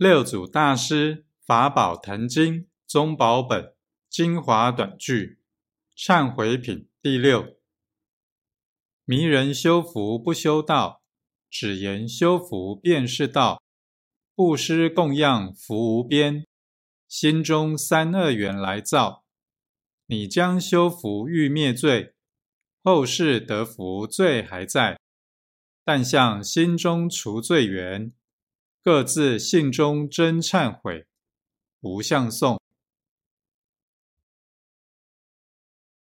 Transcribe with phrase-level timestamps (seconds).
[0.00, 3.74] 六祖大师法宝坛经宗宝本
[4.08, 5.40] 精华短句
[5.94, 7.58] 忏悔品第六：
[9.04, 11.02] 迷人修福不修道，
[11.50, 13.62] 只言修福便是道。
[14.34, 16.46] 布施供养福无边，
[17.06, 19.26] 心中三恶缘来造。
[20.06, 22.14] 你将修福欲灭罪，
[22.82, 24.98] 后世得福罪还在。
[25.84, 28.14] 但向心中除罪缘。
[28.82, 31.04] 各自信中真忏悔，
[31.80, 32.58] 无相送。